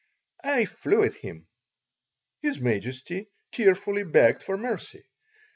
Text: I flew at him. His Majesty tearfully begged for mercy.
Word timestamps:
I 0.43 0.65
flew 0.65 1.03
at 1.03 1.13
him. 1.13 1.45
His 2.39 2.59
Majesty 2.59 3.27
tearfully 3.51 4.01
begged 4.03 4.41
for 4.41 4.57
mercy. 4.57 5.03